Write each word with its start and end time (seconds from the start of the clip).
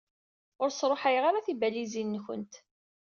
Ur 0.61 0.69
sṛuḥayeɣ 0.71 1.23
ara 1.25 1.45
tibalizin-nkent. 1.45 2.53